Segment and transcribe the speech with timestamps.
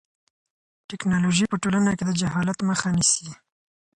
[0.89, 3.29] ټیکنالوژي په ټولنه کې د جهالت مخه نیسي.